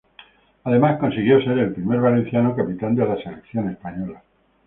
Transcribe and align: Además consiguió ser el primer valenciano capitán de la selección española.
Además 0.63 0.99
consiguió 0.99 1.39
ser 1.43 1.59
el 1.59 1.73
primer 1.73 1.99
valenciano 2.01 2.55
capitán 2.55 2.95
de 2.95 3.05
la 3.05 3.21
selección 3.21 3.69
española. 3.69 4.23